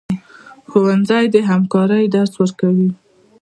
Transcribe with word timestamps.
ښوونځی 0.69 1.25
د 1.33 1.35
همکارۍ 1.49 2.05
درس 2.15 2.33
ورکوي 2.41 2.89